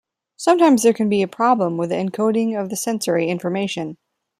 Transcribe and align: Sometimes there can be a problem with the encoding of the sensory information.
Sometimes 0.35 0.81
there 0.81 0.93
can 0.93 1.09
be 1.09 1.21
a 1.21 1.27
problem 1.27 1.77
with 1.77 1.89
the 1.91 1.95
encoding 1.95 2.59
of 2.59 2.69
the 2.71 2.75
sensory 2.75 3.27
information. 3.29 3.97